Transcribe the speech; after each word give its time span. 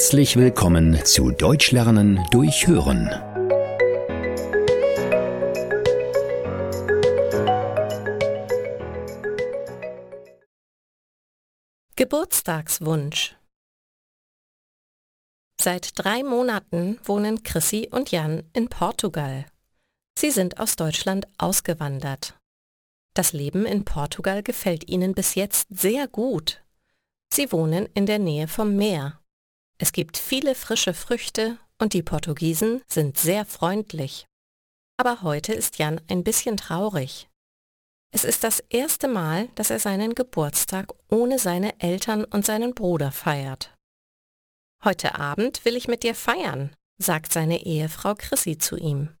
Herzlich 0.00 0.36
willkommen 0.36 1.04
zu 1.04 1.30
Deutsch 1.30 1.72
lernen 1.72 2.26
durch 2.30 2.66
Hören. 2.66 3.10
Geburtstagswunsch 11.96 13.36
Seit 15.60 15.90
drei 15.98 16.22
Monaten 16.22 16.98
wohnen 17.04 17.42
Chrissy 17.42 17.90
und 17.92 18.10
Jan 18.10 18.44
in 18.54 18.70
Portugal. 18.70 19.44
Sie 20.18 20.30
sind 20.30 20.58
aus 20.60 20.76
Deutschland 20.76 21.28
ausgewandert. 21.36 22.40
Das 23.12 23.34
Leben 23.34 23.66
in 23.66 23.84
Portugal 23.84 24.42
gefällt 24.42 24.88
ihnen 24.88 25.12
bis 25.12 25.34
jetzt 25.34 25.68
sehr 25.68 26.08
gut. 26.08 26.64
Sie 27.30 27.52
wohnen 27.52 27.86
in 27.92 28.06
der 28.06 28.18
Nähe 28.18 28.48
vom 28.48 28.76
Meer. 28.76 29.20
Es 29.82 29.92
gibt 29.92 30.18
viele 30.18 30.54
frische 30.54 30.92
Früchte 30.92 31.56
und 31.78 31.94
die 31.94 32.02
Portugiesen 32.02 32.82
sind 32.86 33.16
sehr 33.16 33.46
freundlich. 33.46 34.26
Aber 34.98 35.22
heute 35.22 35.54
ist 35.54 35.78
Jan 35.78 36.02
ein 36.10 36.22
bisschen 36.22 36.58
traurig. 36.58 37.30
Es 38.12 38.24
ist 38.24 38.44
das 38.44 38.60
erste 38.68 39.08
Mal, 39.08 39.48
dass 39.54 39.70
er 39.70 39.78
seinen 39.78 40.14
Geburtstag 40.14 40.92
ohne 41.08 41.38
seine 41.38 41.80
Eltern 41.80 42.26
und 42.26 42.44
seinen 42.44 42.74
Bruder 42.74 43.10
feiert. 43.10 43.74
Heute 44.84 45.14
Abend 45.14 45.64
will 45.64 45.76
ich 45.76 45.88
mit 45.88 46.02
dir 46.02 46.14
feiern, 46.14 46.76
sagt 46.98 47.32
seine 47.32 47.64
Ehefrau 47.64 48.14
Chrissy 48.14 48.58
zu 48.58 48.76
ihm. 48.76 49.16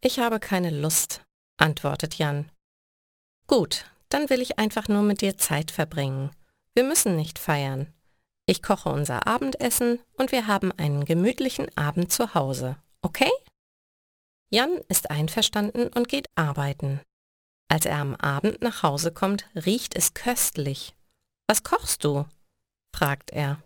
Ich 0.00 0.20
habe 0.20 0.38
keine 0.38 0.70
Lust, 0.70 1.24
antwortet 1.56 2.14
Jan. 2.18 2.52
Gut, 3.48 3.90
dann 4.10 4.30
will 4.30 4.42
ich 4.42 4.60
einfach 4.60 4.86
nur 4.86 5.02
mit 5.02 5.22
dir 5.22 5.36
Zeit 5.38 5.72
verbringen. 5.72 6.30
Wir 6.74 6.84
müssen 6.84 7.16
nicht 7.16 7.40
feiern. 7.40 7.92
Ich 8.50 8.62
koche 8.62 8.88
unser 8.88 9.26
Abendessen 9.26 10.00
und 10.14 10.32
wir 10.32 10.46
haben 10.46 10.72
einen 10.72 11.04
gemütlichen 11.04 11.68
Abend 11.76 12.10
zu 12.10 12.32
Hause, 12.32 12.76
okay? 13.02 13.30
Jan 14.48 14.78
ist 14.88 15.10
einverstanden 15.10 15.88
und 15.88 16.08
geht 16.08 16.28
arbeiten. 16.34 17.02
Als 17.68 17.84
er 17.84 17.98
am 17.98 18.14
Abend 18.14 18.62
nach 18.62 18.82
Hause 18.82 19.12
kommt, 19.12 19.44
riecht 19.54 19.94
es 19.94 20.14
köstlich. 20.14 20.94
Was 21.46 21.62
kochst 21.62 22.04
du? 22.04 22.24
fragt 22.96 23.32
er. 23.32 23.62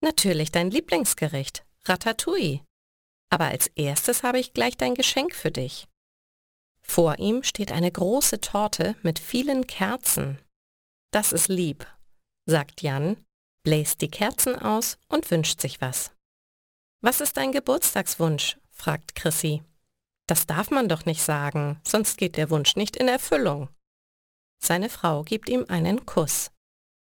Natürlich 0.00 0.52
dein 0.52 0.70
Lieblingsgericht, 0.70 1.64
Ratatouille. 1.84 2.60
Aber 3.30 3.46
als 3.46 3.66
erstes 3.66 4.22
habe 4.22 4.38
ich 4.38 4.52
gleich 4.52 4.76
dein 4.76 4.94
Geschenk 4.94 5.34
für 5.34 5.50
dich. 5.50 5.88
Vor 6.82 7.18
ihm 7.18 7.42
steht 7.42 7.72
eine 7.72 7.90
große 7.90 8.40
Torte 8.40 8.94
mit 9.02 9.18
vielen 9.18 9.66
Kerzen. 9.66 10.38
Das 11.10 11.32
ist 11.32 11.48
lieb, 11.48 11.84
sagt 12.46 12.80
Jan, 12.80 13.16
bläst 13.64 14.00
die 14.00 14.10
Kerzen 14.10 14.56
aus 14.56 14.98
und 15.08 15.30
wünscht 15.30 15.60
sich 15.60 15.80
was. 15.80 16.12
Was 17.00 17.20
ist 17.20 17.36
dein 17.36 17.52
Geburtstagswunsch? 17.52 18.58
fragt 18.70 19.14
Chrissy. 19.14 19.62
Das 20.26 20.46
darf 20.46 20.70
man 20.70 20.88
doch 20.88 21.04
nicht 21.04 21.22
sagen, 21.22 21.80
sonst 21.86 22.16
geht 22.16 22.36
der 22.36 22.50
Wunsch 22.50 22.76
nicht 22.76 22.96
in 22.96 23.08
Erfüllung. 23.08 23.68
Seine 24.62 24.88
Frau 24.88 25.22
gibt 25.22 25.48
ihm 25.48 25.66
einen 25.68 26.06
Kuss. 26.06 26.50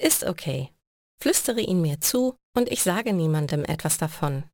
Ist 0.00 0.24
okay. 0.24 0.72
Flüstere 1.20 1.60
ihn 1.60 1.80
mir 1.80 2.00
zu 2.00 2.36
und 2.56 2.68
ich 2.70 2.82
sage 2.82 3.12
niemandem 3.12 3.64
etwas 3.64 3.98
davon. 3.98 4.44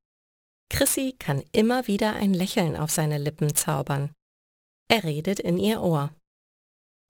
Chrissy 0.70 1.14
kann 1.18 1.42
immer 1.52 1.86
wieder 1.86 2.14
ein 2.14 2.34
Lächeln 2.34 2.76
auf 2.76 2.90
seine 2.90 3.18
Lippen 3.18 3.54
zaubern. 3.54 4.12
Er 4.88 5.04
redet 5.04 5.40
in 5.40 5.58
ihr 5.58 5.82
Ohr. 5.82 6.14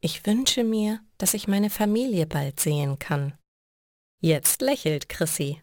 Ich 0.01 0.27
wünsche 0.27 0.65
mir, 0.65 1.01
dass 1.19 1.35
ich 1.35 1.49
meine 1.49 1.71
Familie 1.71 2.27
bald 2.27 2.61
sehen 2.61 2.99
kann. 2.99 3.39
Jetzt 4.25 4.63
lächelt 4.63 5.11
Chrissy. 5.11 5.61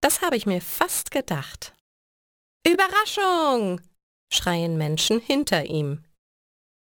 Das 0.00 0.20
habe 0.20 0.36
ich 0.36 0.46
mir 0.46 0.60
fast 0.60 1.12
gedacht. 1.12 1.76
Überraschung! 2.66 3.80
schreien 4.32 4.76
Menschen 4.76 5.20
hinter 5.20 5.66
ihm. 5.66 6.02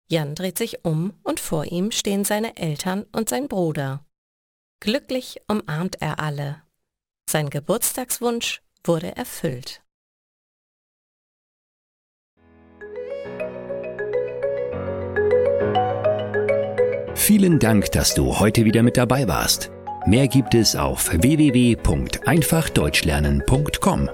Jan 0.08 0.36
dreht 0.36 0.60
sich 0.60 0.86
um 0.86 1.20
und 1.24 1.40
vor 1.40 1.66
ihm 1.66 1.90
stehen 1.90 2.26
seine 2.26 2.58
Eltern 2.58 3.08
und 3.12 3.28
sein 3.28 3.48
Bruder. 3.48 4.06
Glücklich 4.82 5.42
umarmt 5.48 6.00
er 6.00 6.20
alle. 6.20 6.62
Sein 7.28 7.50
Geburtstagswunsch 7.50 8.62
wurde 8.84 9.16
erfüllt. 9.16 9.82
Vielen 17.16 17.58
Dank, 17.58 17.92
dass 17.94 18.14
du 18.14 18.38
heute 18.38 18.64
wieder 18.64 18.84
mit 18.84 18.96
dabei 18.96 19.28
warst. 19.28 19.72
Mehr 20.10 20.28
gibt 20.28 20.56
es 20.56 20.76
auf 20.76 21.10
www.einfachdeutschlernen.com. 21.14 24.10